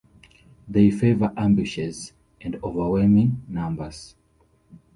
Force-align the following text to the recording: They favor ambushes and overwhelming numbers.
They 0.67 0.89
favor 0.89 1.31
ambushes 1.37 2.13
and 2.41 2.55
overwhelming 2.63 3.43
numbers. 3.47 4.15